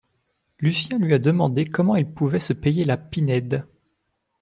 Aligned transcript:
Lucien 0.61 0.97
lui 0.97 1.13
a 1.13 1.19
demandé 1.19 1.63
comment 1.65 1.95
il 1.95 2.11
pouvait 2.11 2.39
se 2.39 2.53
payer 2.53 2.85
la 2.85 2.97
Pinède 2.97 3.67